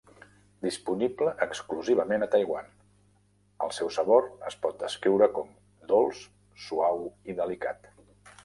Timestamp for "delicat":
7.43-7.93